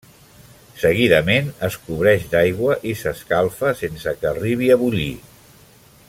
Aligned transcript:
Seguidament 0.83 1.51
es 1.67 1.75
cobreix 1.89 2.25
d'aigua 2.33 2.79
i 2.93 2.97
s'escalfa 3.03 3.75
sense 3.85 4.15
que 4.23 4.31
arribi 4.35 4.75
a 4.77 4.83
bullir. 4.85 5.11